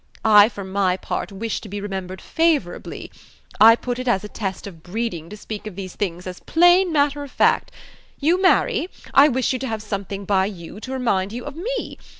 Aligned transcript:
I, 0.25 0.49
for 0.49 0.63
my 0.63 0.97
part, 0.97 1.31
wish 1.31 1.61
to 1.61 1.69
be 1.69 1.79
remembered 1.79 2.21
favourably. 2.23 3.11
I 3.59 3.75
put 3.75 3.99
it 3.99 4.07
as 4.07 4.23
a 4.23 4.27
test 4.27 4.65
of 4.65 4.81
breeding 4.81 5.29
to 5.29 5.37
speak 5.37 5.67
of 5.67 5.75
these 5.75 5.93
things 5.95 6.25
as 6.25 6.39
plain 6.39 6.91
matter 6.91 7.21
of 7.21 7.29
fact. 7.29 7.69
You 8.19 8.41
marry; 8.41 8.89
I 9.13 9.27
wish 9.27 9.53
you 9.53 9.59
to 9.59 9.67
have 9.67 9.83
something 9.83 10.25
by 10.25 10.47
you 10.47 10.79
to 10.79 10.91
remind 10.91 11.33
you 11.33 11.45
of 11.45 11.55
me. 11.55 11.99